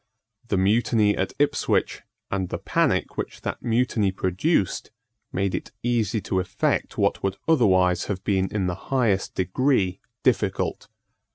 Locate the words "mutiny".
0.57-1.15, 3.61-4.11